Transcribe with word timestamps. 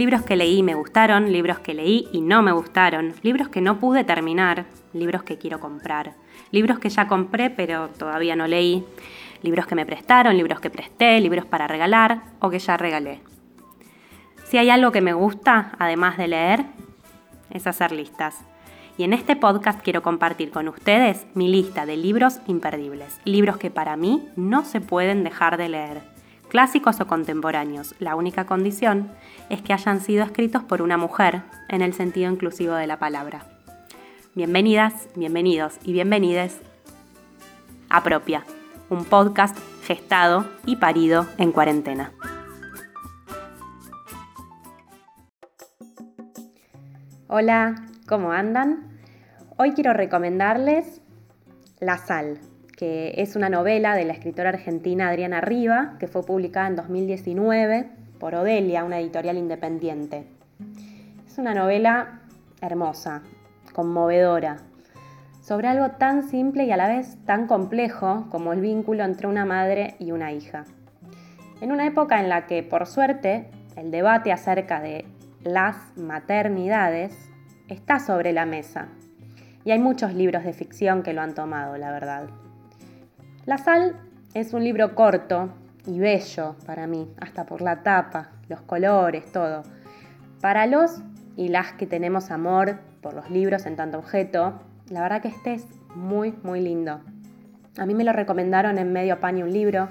Libros 0.00 0.22
que 0.22 0.34
leí 0.34 0.60
y 0.60 0.62
me 0.62 0.74
gustaron, 0.74 1.30
libros 1.30 1.58
que 1.58 1.74
leí 1.74 2.08
y 2.10 2.22
no 2.22 2.40
me 2.40 2.52
gustaron, 2.52 3.12
libros 3.20 3.50
que 3.50 3.60
no 3.60 3.78
pude 3.78 4.02
terminar, 4.02 4.64
libros 4.94 5.24
que 5.24 5.36
quiero 5.36 5.60
comprar, 5.60 6.14
libros 6.52 6.78
que 6.78 6.88
ya 6.88 7.06
compré 7.06 7.50
pero 7.50 7.90
todavía 7.90 8.34
no 8.34 8.46
leí, 8.46 8.82
libros 9.42 9.66
que 9.66 9.74
me 9.74 9.84
prestaron, 9.84 10.38
libros 10.38 10.58
que 10.58 10.70
presté, 10.70 11.20
libros 11.20 11.44
para 11.44 11.68
regalar 11.68 12.22
o 12.38 12.48
que 12.48 12.58
ya 12.58 12.78
regalé. 12.78 13.20
Si 14.44 14.56
hay 14.56 14.70
algo 14.70 14.90
que 14.90 15.02
me 15.02 15.12
gusta, 15.12 15.72
además 15.78 16.16
de 16.16 16.28
leer, 16.28 16.64
es 17.50 17.66
hacer 17.66 17.92
listas. 17.92 18.40
Y 18.96 19.04
en 19.04 19.12
este 19.12 19.36
podcast 19.36 19.82
quiero 19.82 20.00
compartir 20.00 20.50
con 20.50 20.66
ustedes 20.68 21.26
mi 21.34 21.48
lista 21.48 21.84
de 21.84 21.98
libros 21.98 22.40
imperdibles, 22.46 23.20
libros 23.26 23.58
que 23.58 23.70
para 23.70 23.96
mí 23.96 24.26
no 24.34 24.64
se 24.64 24.80
pueden 24.80 25.24
dejar 25.24 25.58
de 25.58 25.68
leer, 25.68 26.00
clásicos 26.50 27.00
o 27.00 27.06
contemporáneos. 27.06 27.94
La 28.00 28.16
única 28.16 28.44
condición 28.44 29.10
es 29.48 29.62
que 29.62 29.72
hayan 29.72 30.00
sido 30.00 30.24
escritos 30.24 30.62
por 30.64 30.82
una 30.82 30.98
mujer 30.98 31.42
en 31.68 31.80
el 31.80 31.94
sentido 31.94 32.30
inclusivo 32.30 32.74
de 32.74 32.86
la 32.86 32.98
palabra. 32.98 33.46
Bienvenidas, 34.34 35.08
bienvenidos 35.14 35.78
y 35.84 35.92
bienvenides 35.92 36.60
a 37.88 38.02
Propia, 38.02 38.44
un 38.90 39.04
podcast 39.04 39.56
gestado 39.84 40.44
y 40.66 40.76
parido 40.76 41.26
en 41.38 41.52
cuarentena. 41.52 42.12
Hola, 47.28 47.76
¿cómo 48.08 48.32
andan? 48.32 48.98
Hoy 49.56 49.70
quiero 49.72 49.92
recomendarles 49.92 51.00
La 51.78 51.96
Sal, 51.96 52.40
que 52.80 53.12
es 53.18 53.36
una 53.36 53.50
novela 53.50 53.94
de 53.94 54.06
la 54.06 54.14
escritora 54.14 54.48
argentina 54.48 55.10
Adriana 55.10 55.42
Riva, 55.42 55.96
que 55.98 56.08
fue 56.08 56.24
publicada 56.24 56.66
en 56.66 56.76
2019 56.76 57.90
por 58.18 58.34
Odelia, 58.34 58.84
una 58.84 58.98
editorial 58.98 59.36
independiente. 59.36 60.24
Es 61.26 61.36
una 61.36 61.52
novela 61.52 62.22
hermosa, 62.62 63.20
conmovedora, 63.74 64.56
sobre 65.42 65.68
algo 65.68 65.90
tan 65.98 66.22
simple 66.22 66.64
y 66.64 66.72
a 66.72 66.78
la 66.78 66.88
vez 66.88 67.18
tan 67.26 67.46
complejo 67.46 68.26
como 68.30 68.54
el 68.54 68.62
vínculo 68.62 69.04
entre 69.04 69.26
una 69.26 69.44
madre 69.44 69.94
y 69.98 70.12
una 70.12 70.32
hija. 70.32 70.64
En 71.60 71.72
una 71.72 71.86
época 71.86 72.18
en 72.18 72.30
la 72.30 72.46
que, 72.46 72.62
por 72.62 72.86
suerte, 72.86 73.50
el 73.76 73.90
debate 73.90 74.32
acerca 74.32 74.80
de 74.80 75.04
las 75.44 75.76
maternidades 75.98 77.28
está 77.68 77.98
sobre 78.00 78.32
la 78.32 78.46
mesa 78.46 78.88
y 79.66 79.72
hay 79.72 79.78
muchos 79.78 80.14
libros 80.14 80.44
de 80.44 80.54
ficción 80.54 81.02
que 81.02 81.12
lo 81.12 81.20
han 81.20 81.34
tomado, 81.34 81.76
la 81.76 81.90
verdad. 81.90 82.30
La 83.46 83.56
sal 83.56 83.96
es 84.34 84.52
un 84.52 84.62
libro 84.62 84.94
corto 84.94 85.48
y 85.86 85.98
bello 85.98 86.56
para 86.66 86.86
mí, 86.86 87.10
hasta 87.18 87.46
por 87.46 87.62
la 87.62 87.82
tapa, 87.82 88.32
los 88.48 88.60
colores, 88.60 89.32
todo. 89.32 89.62
Para 90.42 90.66
los 90.66 91.00
y 91.36 91.48
las 91.48 91.72
que 91.72 91.86
tenemos 91.86 92.30
amor 92.30 92.80
por 93.00 93.14
los 93.14 93.30
libros 93.30 93.64
en 93.64 93.76
tanto 93.76 93.98
objeto, 93.98 94.60
la 94.90 95.00
verdad 95.00 95.22
que 95.22 95.28
este 95.28 95.54
es 95.54 95.66
muy, 95.94 96.34
muy 96.42 96.60
lindo. 96.60 97.00
A 97.78 97.86
mí 97.86 97.94
me 97.94 98.04
lo 98.04 98.12
recomendaron 98.12 98.76
en 98.76 98.92
Medio 98.92 99.20
Paño 99.20 99.46
un 99.46 99.52
libro, 99.52 99.88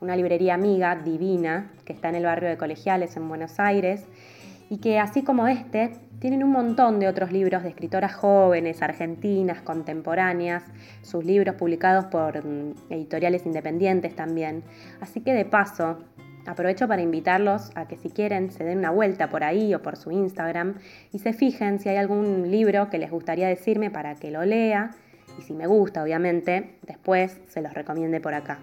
una 0.00 0.16
librería 0.16 0.54
amiga, 0.54 0.96
divina, 0.96 1.70
que 1.84 1.92
está 1.92 2.08
en 2.08 2.16
el 2.16 2.24
barrio 2.24 2.48
de 2.48 2.56
Colegiales, 2.56 3.16
en 3.16 3.28
Buenos 3.28 3.60
Aires, 3.60 4.06
y 4.70 4.78
que 4.78 4.98
así 4.98 5.22
como 5.22 5.46
este, 5.46 5.92
tienen 6.20 6.42
un 6.42 6.50
montón 6.50 6.98
de 6.98 7.08
otros 7.08 7.30
libros 7.30 7.62
de 7.62 7.68
escritoras 7.68 8.14
jóvenes, 8.14 8.82
argentinas, 8.82 9.62
contemporáneas, 9.62 10.64
sus 11.02 11.24
libros 11.24 11.54
publicados 11.54 12.06
por 12.06 12.44
mm, 12.44 12.74
editoriales 12.90 13.46
independientes 13.46 14.16
también. 14.16 14.62
Así 15.00 15.20
que 15.20 15.32
de 15.32 15.44
paso, 15.44 15.98
aprovecho 16.46 16.88
para 16.88 17.02
invitarlos 17.02 17.70
a 17.74 17.86
que 17.86 17.96
si 17.96 18.10
quieren 18.10 18.50
se 18.50 18.64
den 18.64 18.78
una 18.78 18.90
vuelta 18.90 19.28
por 19.28 19.44
ahí 19.44 19.74
o 19.74 19.82
por 19.82 19.96
su 19.96 20.10
Instagram 20.10 20.74
y 21.12 21.18
se 21.20 21.32
fijen 21.32 21.78
si 21.78 21.88
hay 21.88 21.96
algún 21.96 22.50
libro 22.50 22.90
que 22.90 22.98
les 22.98 23.10
gustaría 23.10 23.48
decirme 23.48 23.90
para 23.90 24.14
que 24.16 24.30
lo 24.30 24.44
lea 24.44 24.90
y 25.38 25.42
si 25.42 25.52
me 25.52 25.66
gusta, 25.66 26.02
obviamente, 26.02 26.78
después 26.82 27.38
se 27.46 27.62
los 27.62 27.72
recomiende 27.74 28.20
por 28.20 28.34
acá. 28.34 28.58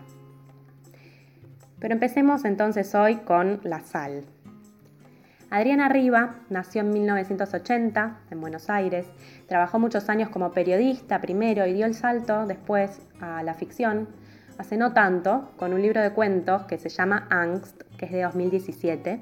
Pero 1.80 1.94
empecemos 1.94 2.44
entonces 2.44 2.94
hoy 2.96 3.18
con 3.18 3.62
La 3.64 3.80
Sal, 3.82 4.26
Adriana 5.50 5.90
Riva 5.90 6.36
nació 6.50 6.82
en 6.82 6.90
1980 6.90 8.20
en 8.32 8.42
Buenos 8.42 8.70
Aires, 8.70 9.06
trabajó 9.48 9.80
muchos 9.80 10.10
años 10.10 10.30
como 10.30 10.52
periodista 10.52 11.22
primero 11.22 11.66
y 11.68 11.74
dio 11.74 11.86
el 11.86 11.94
salto 11.94 12.46
después 12.46 13.02
a 13.22 13.44
la 13.44 13.54
ficción, 13.54 14.08
hace 14.58 14.76
no 14.76 14.94
tanto, 14.94 15.52
con 15.58 15.74
un 15.74 15.82
libro 15.82 16.02
de 16.02 16.12
cuentos 16.12 16.64
que 16.64 16.78
se 16.78 16.90
llama 16.90 17.28
Angst, 17.30 17.84
que 17.98 18.06
es 18.06 18.12
de 18.12 18.24
2017, 18.24 19.22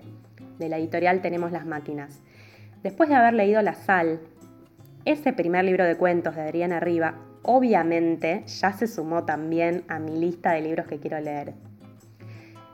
de 0.60 0.70
la 0.70 0.78
editorial 0.78 1.22
Tenemos 1.22 1.52
las 1.52 1.66
Máquinas. 1.66 2.22
Después 2.84 3.10
de 3.10 3.16
haber 3.16 3.34
leído 3.34 3.62
La 3.62 3.74
Sal, 3.74 4.20
ese 5.06 5.34
primer 5.34 5.66
libro 5.66 5.84
de 5.84 5.98
cuentos 5.98 6.36
de 6.36 6.42
Adriana 6.42 6.80
Riva, 6.80 7.16
obviamente 7.42 8.44
ya 8.48 8.72
se 8.72 8.88
sumó 8.88 9.26
también 9.26 9.84
a 9.90 10.00
mi 10.00 10.18
lista 10.18 10.54
de 10.54 10.62
libros 10.62 10.88
que 10.88 11.00
quiero 11.00 11.20
leer. 11.20 11.54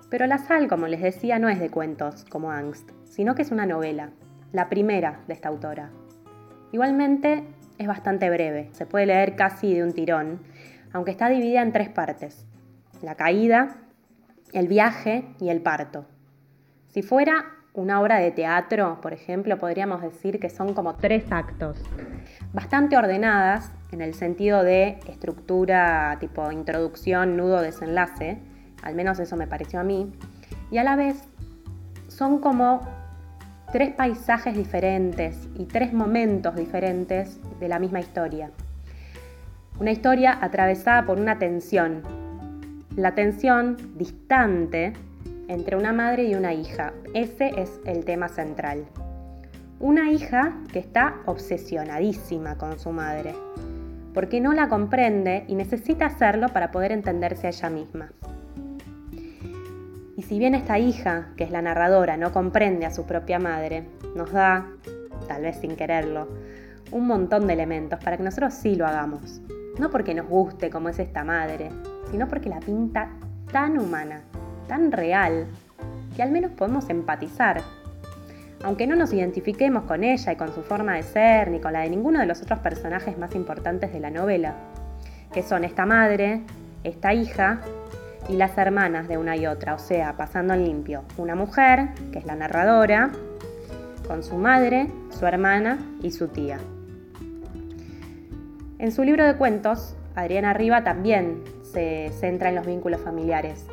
Pero 0.10 0.26
La 0.28 0.38
Sal, 0.38 0.68
como 0.68 0.88
les 0.88 1.02
decía, 1.02 1.40
no 1.40 1.50
es 1.50 1.60
de 1.60 1.70
cuentos 1.70 2.26
como 2.30 2.52
Angst 2.52 2.90
sino 3.10 3.36
que 3.36 3.42
es 3.42 3.52
una 3.52 3.66
novela, 3.66 4.12
la 4.54 4.70
primera 4.70 5.20
de 5.28 5.34
esta 5.34 5.50
autora. 5.50 5.90
Igualmente 6.72 7.44
es 7.78 7.88
bastante 7.88 8.30
breve, 8.30 8.70
se 8.72 8.86
puede 8.86 9.08
leer 9.08 9.36
casi 9.36 9.74
de 9.74 9.84
un 9.84 9.92
tirón, 9.92 10.40
aunque 10.94 11.12
está 11.12 11.28
dividida 11.28 11.62
en 11.62 11.74
tres 11.74 11.90
partes, 11.90 12.46
la 13.02 13.16
caída, 13.16 13.78
el 14.54 14.68
viaje 14.68 15.26
y 15.40 15.50
el 15.50 15.62
parto. 15.62 16.06
Si 16.88 17.02
fuera 17.02 17.46
una 17.74 18.00
obra 18.00 18.18
de 18.20 18.32
teatro, 18.32 19.00
por 19.02 19.14
ejemplo, 19.14 19.58
podríamos 19.58 20.02
decir 20.02 20.40
que 20.40 20.50
son 20.50 20.74
como 20.74 20.96
tres 20.96 21.32
actos, 21.32 21.84
bastante 22.54 22.96
ordenadas 22.96 23.72
en 23.92 24.02
el 24.02 24.14
sentido 24.14 24.64
de 24.64 25.00
estructura 25.08 26.16
tipo 26.20 26.52
introducción, 26.52 27.38
nudo, 27.38 27.62
desenlace, 27.62 28.40
al 28.82 28.96
menos 28.96 29.20
eso 29.20 29.36
me 29.36 29.48
pareció 29.48 29.80
a 29.80 29.84
mí, 29.84 30.12
y 30.72 30.78
a 30.78 30.84
la 30.84 30.96
vez 30.96 31.24
son 32.08 32.40
como 32.40 32.82
tres 33.72 33.94
paisajes 33.94 34.56
diferentes 34.56 35.48
y 35.56 35.66
tres 35.66 35.94
momentos 35.94 36.56
diferentes 36.56 37.40
de 37.60 37.68
la 37.68 37.80
misma 37.80 38.00
historia. 38.00 38.52
Una 39.80 39.92
historia 39.92 40.38
atravesada 40.42 41.06
por 41.06 41.20
una 41.20 41.40
tensión, 41.40 42.02
la 42.96 43.16
tensión 43.16 43.78
distante 43.96 44.94
entre 45.48 45.78
una 45.78 45.94
madre 45.94 46.24
y 46.24 46.36
una 46.36 46.54
hija. 46.54 46.94
Ese 47.14 47.52
es 47.60 47.80
el 47.86 48.06
tema 48.06 48.28
central. 48.28 48.86
Una 49.80 50.12
hija 50.12 50.58
que 50.74 50.80
está 50.80 51.16
obsesionadísima 51.26 52.58
con 52.58 52.78
su 52.80 52.92
madre, 52.92 53.34
porque 54.14 54.42
no 54.42 54.54
la 54.54 54.68
comprende 54.68 55.46
y 55.48 55.56
necesita 55.56 56.08
hacerlo 56.08 56.50
para 56.50 56.72
poder 56.72 56.92
entenderse 56.92 57.48
a 57.48 57.52
ella 57.52 57.70
misma. 57.70 58.10
Y 60.20 60.24
si 60.24 60.38
bien 60.38 60.54
esta 60.54 60.78
hija, 60.78 61.28
que 61.38 61.46
es 61.46 61.50
la 61.50 61.62
narradora, 61.62 62.18
no 62.18 62.34
comprende 62.34 62.86
a 62.86 62.92
su 62.92 63.06
propia 63.06 63.40
madre, 63.40 63.86
nos 64.18 64.34
da, 64.34 64.68
tal 65.30 65.44
vez 65.44 65.56
sin 65.62 65.78
quererlo, 65.78 66.28
un 66.92 67.08
montón 67.08 67.48
de 67.48 67.54
elementos 67.54 68.04
para 68.04 68.18
que 68.18 68.24
nosotros 68.24 68.54
sí 68.54 68.76
lo 68.76 68.86
hagamos. 68.86 69.40
No 69.80 69.90
porque 69.90 70.14
nos 70.14 70.28
guste 70.28 70.70
como 70.70 70.90
es 70.90 71.00
esta 71.00 71.24
madre, 71.24 71.70
sino 72.12 72.28
porque 72.28 72.50
la 72.50 72.60
pinta 72.60 73.12
tan 73.50 73.80
humana, 73.80 74.20
tan 74.68 74.92
real, 74.92 75.48
que 76.18 76.22
al 76.22 76.32
menos 76.32 76.52
podemos 76.52 76.90
empatizar. 76.90 77.62
Aunque 78.66 78.88
no 78.88 78.98
nos 78.98 79.14
identifiquemos 79.14 79.84
con 79.84 80.04
ella 80.04 80.34
y 80.34 80.36
con 80.36 80.54
su 80.54 80.64
forma 80.64 80.96
de 80.96 81.04
ser, 81.04 81.50
ni 81.50 81.62
con 81.62 81.72
la 81.72 81.80
de 81.80 81.92
ninguno 81.92 82.20
de 82.20 82.26
los 82.26 82.42
otros 82.42 82.60
personajes 82.60 83.18
más 83.18 83.36
importantes 83.36 83.94
de 83.94 84.02
la 84.02 84.10
novela, 84.10 84.56
que 85.32 85.44
son 85.44 85.64
esta 85.64 85.86
madre, 85.86 86.42
esta 86.84 87.14
hija 87.14 87.62
y 88.28 88.36
las 88.36 88.58
hermanas 88.58 89.08
de 89.08 89.18
una 89.18 89.36
y 89.38 89.48
otra, 89.48 89.76
o 89.76 89.80
sea, 89.80 90.18
pasando 90.18 90.54
en 90.54 90.66
limpio. 90.66 91.04
Una 91.18 91.36
mujer, 91.36 91.90
que 92.12 92.20
es 92.20 92.26
la 92.26 92.36
narradora, 92.36 93.12
con 94.08 94.24
su 94.24 94.38
madre, 94.38 94.88
su 95.12 95.26
hermana 95.26 95.80
y 96.02 96.12
su 96.12 96.28
tía. 96.28 96.58
En 98.80 98.92
su 98.92 99.04
libro 99.04 99.26
de 99.26 99.36
cuentos, 99.36 99.96
Adriana 100.16 100.54
Riva 100.54 100.84
también 100.84 101.44
se 101.64 102.12
centra 102.20 102.50
en 102.50 102.56
los 102.56 102.66
vínculos 102.66 103.02
familiares. 103.02 103.68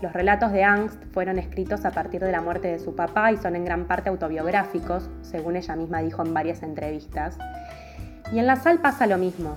Los 0.00 0.12
relatos 0.12 0.50
de 0.52 0.64
Angst 0.64 1.00
fueron 1.12 1.38
escritos 1.38 1.84
a 1.84 1.92
partir 1.92 2.22
de 2.22 2.32
la 2.32 2.40
muerte 2.40 2.68
de 2.68 2.78
su 2.78 2.96
papá 2.96 3.30
y 3.32 3.36
son 3.36 3.54
en 3.54 3.64
gran 3.64 3.86
parte 3.86 4.08
autobiográficos, 4.08 5.08
según 5.22 5.56
ella 5.56 5.76
misma 5.76 6.00
dijo 6.00 6.24
en 6.24 6.34
varias 6.34 6.62
entrevistas. 6.62 7.38
Y 8.32 8.38
en 8.38 8.46
La 8.46 8.56
Sal 8.56 8.80
pasa 8.80 9.06
lo 9.06 9.18
mismo. 9.18 9.56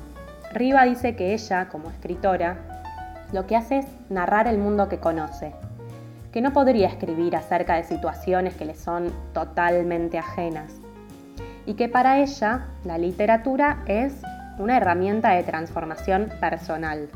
Riva 0.53 0.83
dice 0.83 1.15
que 1.15 1.33
ella, 1.33 1.69
como 1.69 1.89
escritora, 1.89 2.74
lo 3.31 3.47
que 3.47 3.55
hace 3.55 3.79
es 3.79 3.87
narrar 4.09 4.47
el 4.47 4.57
mundo 4.57 4.89
que 4.89 4.99
conoce, 4.99 5.53
que 6.31 6.41
no 6.41 6.53
podría 6.53 6.87
escribir 6.87 7.35
acerca 7.35 7.75
de 7.75 7.83
situaciones 7.83 8.55
que 8.55 8.65
le 8.65 8.75
son 8.75 9.11
totalmente 9.33 10.17
ajenas, 10.17 10.73
y 11.65 11.73
que 11.75 11.89
para 11.89 12.19
ella 12.19 12.67
la 12.83 12.97
literatura 12.97 13.83
es 13.87 14.21
una 14.59 14.77
herramienta 14.77 15.31
de 15.31 15.43
transformación 15.43 16.29
personal. 16.39 17.09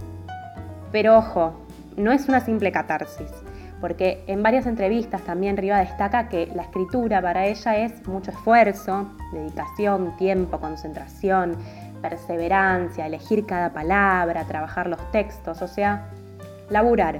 Pero 0.92 1.18
ojo, 1.18 1.54
no 1.98 2.12
es 2.12 2.28
una 2.28 2.40
simple 2.40 2.72
catarsis, 2.72 3.32
porque 3.80 4.24
en 4.28 4.44
varias 4.44 4.66
entrevistas 4.66 5.22
también 5.22 5.58
Riva 5.58 5.80
destaca 5.80 6.30
que 6.30 6.48
la 6.56 6.64
escritura 6.64 7.22
para 7.22 7.46
ella 7.46 7.78
es 7.78 8.08
mucho 8.08 8.32
esfuerzo, 8.32 9.10
dedicación, 9.32 10.18
tiempo, 10.18 10.60
concentración, 10.60 11.56
perseverancia, 12.01 13.06
elegir 13.06 13.46
cada 13.46 13.72
palabra, 13.72 14.46
trabajar 14.46 14.88
los 14.88 15.00
textos, 15.12 15.62
o 15.62 15.68
sea, 15.68 16.10
laburar. 16.69 17.19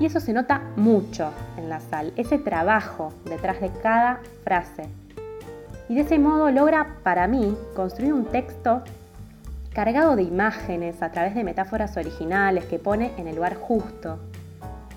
Y 0.00 0.06
eso 0.06 0.20
se 0.20 0.32
nota 0.32 0.62
mucho 0.76 1.30
en 1.56 1.68
la 1.68 1.80
sal, 1.80 2.12
ese 2.16 2.38
trabajo 2.38 3.12
detrás 3.24 3.60
de 3.60 3.70
cada 3.70 4.20
frase. 4.42 4.88
Y 5.88 5.94
de 5.94 6.00
ese 6.00 6.18
modo 6.18 6.50
logra 6.50 6.96
para 7.02 7.28
mí 7.28 7.56
construir 7.76 8.12
un 8.12 8.24
texto 8.24 8.82
cargado 9.72 10.16
de 10.16 10.22
imágenes 10.22 11.02
a 11.02 11.10
través 11.12 11.34
de 11.34 11.44
metáforas 11.44 11.96
originales 11.96 12.64
que 12.64 12.78
pone 12.78 13.12
en 13.18 13.28
el 13.28 13.36
lugar 13.36 13.56
justo, 13.56 14.18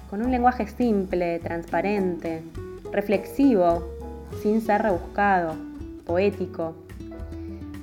con 0.09 0.21
un 0.21 0.31
lenguaje 0.31 0.68
simple, 0.68 1.39
transparente, 1.39 2.44
reflexivo, 2.91 3.83
sin 4.41 4.62
ser 4.62 4.83
rebuscado, 4.83 5.56
poético. 6.06 6.75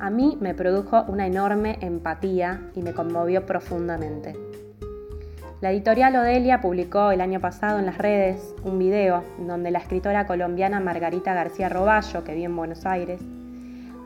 A 0.01 0.11
mí 0.11 0.37
me 0.41 0.55
produjo 0.55 1.05
una 1.09 1.27
enorme 1.27 1.79
empatía 1.81 2.71
y 2.75 2.83
me 2.83 2.93
conmovió 2.93 3.47
profundamente. 3.47 4.37
La 5.61 5.73
editorial 5.73 6.17
Odelia 6.17 6.61
publicó 6.61 7.11
el 7.11 7.21
año 7.21 7.41
pasado 7.41 7.79
en 7.79 7.87
las 7.87 7.99
redes 7.99 8.55
un 8.65 8.79
video 8.79 9.25
donde 9.39 9.71
la 9.71 9.79
escritora 9.79 10.27
colombiana 10.27 10.81
Margarita 10.81 11.33
García 11.33 11.69
Roballo, 11.69 12.25
que 12.25 12.35
vive 12.35 12.47
en 12.47 12.57
Buenos 12.57 12.85
Aires, 12.85 13.21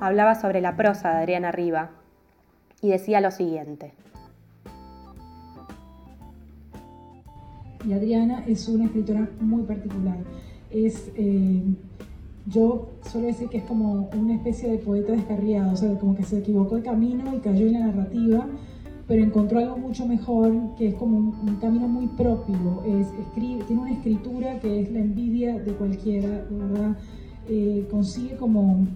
hablaba 0.01 0.35
sobre 0.35 0.61
la 0.61 0.77
prosa 0.77 1.11
de 1.11 1.19
Adriana 1.19 1.51
Riva 1.51 1.91
y 2.81 2.91
decía 2.91 3.21
lo 3.21 3.31
siguiente. 3.31 3.93
y 7.87 7.93
Adriana 7.93 8.45
es 8.47 8.69
una 8.69 8.87
escritora 8.87 9.29
muy 9.41 9.63
particular. 9.63 10.19
Es, 10.71 11.11
eh, 11.17 11.63
yo 12.49 12.89
suelo 13.03 13.27
decir 13.27 13.49
que 13.49 13.59
es 13.59 13.65
como 13.65 14.09
una 14.17 14.35
especie 14.35 14.71
de 14.71 14.79
poeta 14.79 15.13
descarriado, 15.13 15.73
o 15.73 15.77
sea, 15.77 15.99
como 15.99 16.15
que 16.15 16.23
se 16.23 16.39
equivocó 16.39 16.77
el 16.77 16.83
camino 16.83 17.35
y 17.35 17.39
cayó 17.41 17.67
en 17.67 17.73
la 17.75 17.87
narrativa, 17.87 18.47
pero 19.07 19.23
encontró 19.23 19.59
algo 19.59 19.77
mucho 19.77 20.07
mejor, 20.07 20.53
que 20.77 20.89
es 20.89 20.95
como 20.95 21.17
un, 21.17 21.57
camino 21.61 21.89
muy 21.89 22.07
propio. 22.09 22.83
Es, 22.87 23.07
escribe, 23.21 23.65
tiene 23.65 23.83
una 23.83 23.93
escritura 23.93 24.61
que 24.61 24.81
es 24.81 24.91
la 24.91 25.01
envidia 25.01 25.59
de 25.59 25.73
cualquiera, 25.73 26.45
¿verdad? 26.51 26.97
Eh, 27.49 27.87
consigue 27.91 28.37
como 28.37 28.87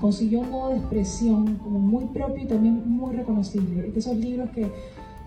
consiguió 0.00 0.40
un 0.40 0.50
modo 0.50 0.70
de 0.70 0.76
expresión 0.76 1.56
como 1.56 1.78
muy 1.78 2.06
propio 2.06 2.44
y 2.44 2.46
también 2.46 2.82
muy 2.86 3.14
reconocible. 3.14 3.90
De 3.90 3.98
esos 3.98 4.16
libros 4.16 4.50
que 4.50 4.66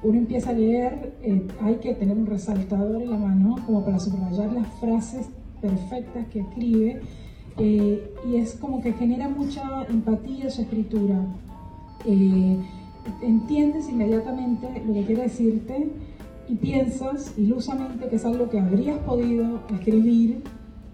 uno 0.01 0.17
empieza 0.17 0.49
a 0.49 0.53
leer, 0.53 1.13
eh, 1.21 1.45
hay 1.61 1.75
que 1.75 1.93
tener 1.93 2.17
un 2.17 2.25
resaltador 2.25 3.01
en 3.01 3.11
la 3.11 3.17
mano 3.17 3.57
como 3.65 3.85
para 3.85 3.99
subrayar 3.99 4.51
las 4.51 4.67
frases 4.79 5.29
perfectas 5.61 6.27
que 6.27 6.39
escribe 6.39 7.01
eh, 7.57 8.13
y 8.27 8.35
es 8.37 8.55
como 8.55 8.81
que 8.81 8.93
genera 8.93 9.29
mucha 9.29 9.85
empatía 9.89 10.49
su 10.49 10.61
escritura. 10.61 11.21
Eh, 12.05 12.57
entiendes 13.21 13.89
inmediatamente 13.89 14.67
lo 14.85 14.93
que 14.93 15.03
quiere 15.03 15.23
decirte 15.23 15.89
y 16.47 16.55
piensas 16.55 17.33
ilusamente 17.37 18.07
que 18.07 18.15
es 18.15 18.25
algo 18.25 18.49
que 18.49 18.59
habrías 18.59 18.97
podido 18.99 19.61
escribir 19.73 20.43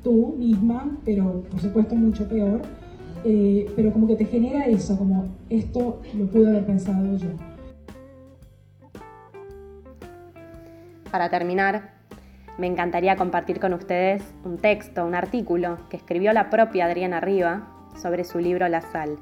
tú 0.04 0.36
misma, 0.38 0.98
pero 1.06 1.44
por 1.50 1.60
supuesto 1.60 1.96
mucho 1.96 2.28
peor, 2.28 2.62
pero 3.76 3.92
como 3.92 4.08
que 4.08 4.16
te 4.16 4.26
genera 4.26 4.66
eso, 4.66 4.98
como 4.98 5.28
esto 5.50 6.02
lo 6.18 6.26
pude 6.28 6.50
haber 6.50 6.66
pensado 6.66 7.18
yo. 7.18 7.30
Para 11.12 11.30
terminar, 11.30 11.99
me 12.60 12.68
encantaría 12.68 13.16
compartir 13.16 13.60
con 13.62 13.74
ustedes 13.74 14.22
un 14.44 14.58
texto, 14.58 15.06
un 15.06 15.16
artículo 15.16 15.78
que 15.90 15.96
escribió 15.96 16.34
la 16.34 16.50
propia 16.50 16.86
Adriana 16.86 17.22
Riva 17.22 17.68
sobre 17.96 18.26
su 18.26 18.38
libro 18.40 18.68
La 18.68 18.82
Sal 18.82 19.18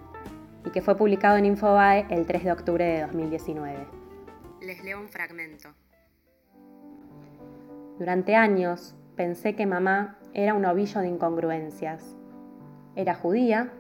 y 0.66 0.72
que 0.72 0.82
fue 0.82 0.98
publicado 0.98 1.38
en 1.38 1.46
Infobae 1.46 2.08
el 2.10 2.26
3 2.26 2.44
de 2.46 2.52
octubre 2.52 2.84
de 2.84 3.02
2019. 3.02 3.88
Les 4.62 4.84
leo 4.84 5.00
un 5.00 5.08
fragmento. 5.08 5.70
Durante 8.00 8.36
años 8.36 8.96
pensé 9.16 9.56
que 9.56 9.68
mamá 9.68 10.18
era 10.34 10.56
un 10.56 10.66
ovillo 10.66 11.02
de 11.02 11.08
incongruencias. 11.08 12.16
Era 12.96 13.14
judía, 13.14 13.72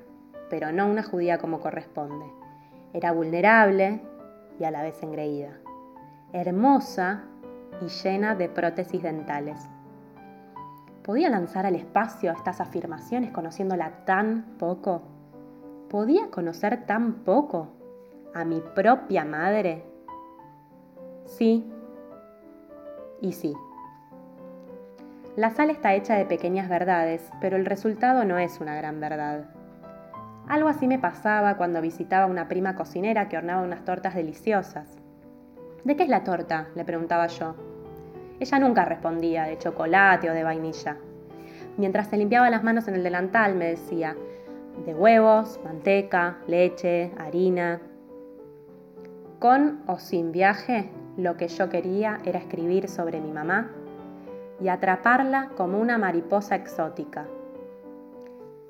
pero 0.51 0.71
no 0.71 0.87
una 0.87 1.01
judía 1.01 1.39
como 1.39 1.59
corresponde. 1.61 2.25
Era 2.93 3.11
vulnerable 3.11 4.01
y 4.59 4.63
a 4.65 4.71
la 4.71 4.83
vez 4.83 5.01
engreída. 5.01 5.57
Hermosa 6.31 7.23
y 7.81 7.87
llena 7.87 8.35
de 8.35 8.49
prótesis 8.49 9.03
dentales. 9.03 9.69
¿Podía 11.03 11.29
lanzar 11.29 11.65
al 11.65 11.75
espacio 11.75 12.31
estas 12.31 12.59
afirmaciones 12.59 13.31
conociéndola 13.31 14.05
tan 14.05 14.57
poco? 14.57 15.03
¿Podía 15.89 16.29
conocer 16.29 16.85
tan 16.85 17.23
poco 17.23 17.69
a 18.33 18.43
mi 18.43 18.61
propia 18.75 19.23
madre? 19.23 19.85
Sí 21.25 21.71
y 23.21 23.31
sí. 23.31 23.53
La 25.35 25.51
sal 25.51 25.69
está 25.69 25.93
hecha 25.93 26.15
de 26.15 26.25
pequeñas 26.25 26.67
verdades, 26.67 27.31
pero 27.39 27.57
el 27.57 27.65
resultado 27.65 28.25
no 28.25 28.37
es 28.37 28.59
una 28.59 28.75
gran 28.75 28.99
verdad. 28.99 29.45
Algo 30.47 30.69
así 30.69 30.87
me 30.87 30.99
pasaba 30.99 31.57
cuando 31.57 31.81
visitaba 31.81 32.23
a 32.23 32.29
una 32.29 32.47
prima 32.47 32.75
cocinera 32.75 33.29
que 33.29 33.37
hornaba 33.37 33.61
unas 33.61 33.85
tortas 33.85 34.15
deliciosas. 34.15 34.96
¿De 35.87 35.95
qué 35.95 36.03
es 36.03 36.09
la 36.09 36.25
torta? 36.25 36.67
le 36.75 36.83
preguntaba 36.83 37.27
yo. 37.27 37.55
Ella 38.41 38.59
nunca 38.59 38.83
respondía 38.83 39.45
de 39.45 39.57
chocolate 39.57 40.29
o 40.29 40.33
de 40.33 40.43
vainilla. 40.43 40.97
Mientras 41.77 42.07
se 42.09 42.17
limpiaba 42.17 42.49
las 42.49 42.61
manos 42.61 42.89
en 42.89 42.95
el 42.95 43.03
delantal 43.03 43.55
me 43.55 43.69
decía, 43.69 44.17
de 44.85 44.93
huevos, 44.93 45.61
manteca, 45.63 46.39
leche, 46.45 47.13
harina. 47.17 47.79
Con 49.39 49.81
o 49.87 49.97
sin 49.97 50.33
viaje, 50.33 50.89
lo 51.15 51.37
que 51.37 51.47
yo 51.47 51.69
quería 51.69 52.17
era 52.25 52.39
escribir 52.39 52.89
sobre 52.89 53.21
mi 53.21 53.31
mamá 53.31 53.71
y 54.59 54.67
atraparla 54.67 55.51
como 55.55 55.79
una 55.79 55.97
mariposa 55.97 56.55
exótica. 56.55 57.27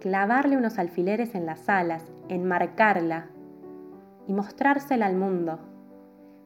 Clavarle 0.01 0.55
unos 0.55 0.77
alfileres 0.77 1.33
en 1.33 1.47
las 1.47 1.67
alas, 1.67 2.11
enmarcarla 2.29 3.29
y 4.27 4.33
mostrársela 4.33 5.07
al 5.07 5.15
mundo. 5.15 5.76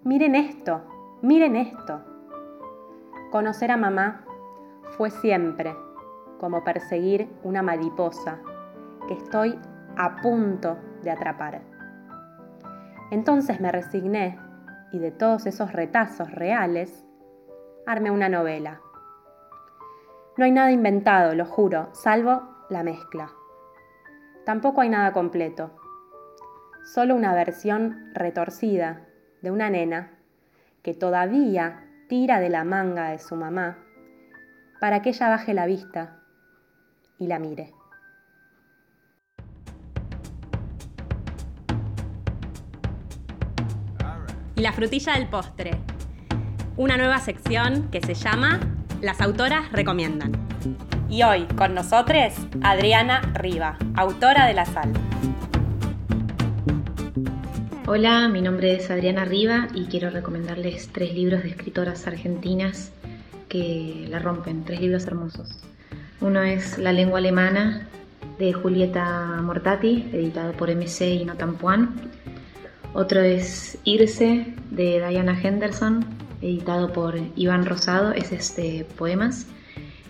Miren 0.03 0.33
esto, 0.33 0.81
miren 1.21 1.56
esto. 1.56 2.01
Conocer 3.30 3.69
a 3.69 3.77
mamá 3.77 4.25
fue 4.97 5.11
siempre 5.11 5.76
como 6.40 6.64
perseguir 6.64 7.30
una 7.44 7.61
mariposa 7.61 8.40
que 9.07 9.14
estoy 9.14 9.59
a 9.95 10.16
punto 10.16 10.80
de 11.04 11.11
atrapar. 11.11 11.61
Entonces 13.11 13.61
me 13.61 13.71
resigné 13.71 14.40
y 14.92 14.97
de 14.97 15.11
todos 15.11 15.45
esos 15.45 15.71
retazos 15.71 16.31
reales 16.31 17.06
armé 17.85 18.09
una 18.09 18.28
novela. 18.28 18.81
No 20.35 20.45
hay 20.45 20.52
nada 20.52 20.71
inventado, 20.71 21.35
lo 21.35 21.45
juro, 21.45 21.90
salvo 21.94 22.42
la 22.71 22.81
mezcla. 22.81 23.30
Tampoco 24.47 24.81
hay 24.81 24.90
nada 24.90 25.14
completo, 25.14 25.69
solo 26.92 27.14
una 27.14 27.35
versión 27.35 28.09
retorcida 28.16 29.06
de 29.42 29.52
una 29.52 29.69
nena 29.69 30.12
que 30.83 30.94
todavía 30.94 31.83
tira 32.07 32.40
de 32.40 32.50
la 32.50 32.64
manga 32.64 33.10
de 33.10 33.19
su 33.19 33.36
mamá 33.36 33.78
para 34.80 35.02
que 35.02 35.10
ella 35.10 35.30
baje 35.30 35.54
la 35.54 35.66
vista 35.66 36.18
y 37.19 37.28
la 37.28 37.40
mire. 37.40 37.74
Y 44.56 44.62
la 44.62 44.74
frutilla 44.74 45.14
del 45.14 45.28
postre. 45.28 45.71
Una 46.78 46.98
nueva 46.98 47.19
sección 47.19 47.90
que 47.92 48.02
se 48.02 48.14
llama 48.14 48.60
Las 49.02 49.21
autoras 49.21 49.71
recomiendan. 49.71 50.31
Y 51.10 51.24
hoy 51.24 51.45
con 51.57 51.74
nosotros 51.74 52.33
Adriana 52.64 53.21
Riva, 53.33 53.78
autora 53.95 54.45
de 54.45 54.54
La 54.54 54.66
Sal. 54.66 54.92
Hola, 57.88 58.30
mi 58.30 58.44
nombre 58.44 58.76
es 58.76 58.92
Adriana 58.92 59.26
Riva 59.26 59.68
y 59.73 59.85
quiero 59.85 60.11
recomendarles 60.11 60.90
tres 60.94 61.16
libros 61.16 61.42
de 61.42 61.50
escritoras 61.50 62.06
argentinas 62.06 62.92
que 63.50 64.06
la 64.07 64.19
rompen, 64.19 64.64
tres 64.64 64.81
libros 64.81 65.07
hermosos. 65.07 65.50
Uno 66.21 66.44
es 66.44 66.78
La 66.78 66.94
lengua 66.94 67.18
alemana 67.18 67.88
de 68.38 68.54
Julieta 68.54 69.42
Mortati, 69.42 70.07
editado 70.14 70.54
por 70.54 70.69
MC 70.69 71.16
y 71.16 71.26
Notampuan. 71.26 71.95
Otro 72.94 73.19
es 73.21 73.80
Irse 73.83 74.54
de 74.69 75.04
Diana 75.09 75.38
Henderson, 75.42 76.06
editado 76.44 76.94
por 76.94 77.19
Iván 77.35 77.66
Rosado, 77.66 78.14
es 78.14 78.31
este 78.31 78.85
poemas. 78.95 79.47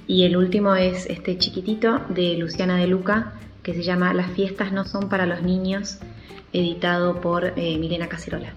Y 0.07 0.25
el 0.25 0.35
último 0.35 0.75
es 0.75 1.05
este 1.05 1.37
chiquitito 1.37 2.01
de 2.09 2.35
Luciana 2.37 2.75
de 2.75 2.87
Luca, 2.87 3.33
que 3.63 3.73
se 3.73 3.83
llama 3.83 4.13
Las 4.13 4.29
fiestas 4.31 4.73
no 4.73 4.83
son 4.83 5.07
para 5.07 5.25
los 5.25 5.41
niños, 5.41 5.99
editado 6.53 7.19
por 7.21 7.45
eh, 7.45 7.77
Milena 7.77 8.07
Cacerola. 8.07 8.53